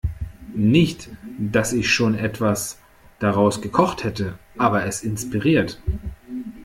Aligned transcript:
Nicht, 0.55 1.09
dass 1.37 1.73
ich 1.73 1.93
schon 1.93 2.15
etwas 2.15 2.79
daraus 3.19 3.61
gekocht 3.61 4.03
hätte, 4.03 4.39
aber 4.57 4.83
es 4.87 5.03
inspiriert. 5.03 5.79